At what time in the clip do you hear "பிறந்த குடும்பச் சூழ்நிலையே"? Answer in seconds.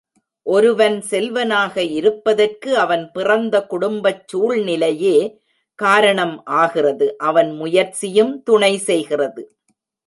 3.11-5.15